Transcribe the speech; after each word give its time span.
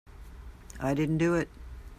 I 0.79 0.95
didn't 0.95 1.19
do 1.19 1.35
it. 1.35 1.47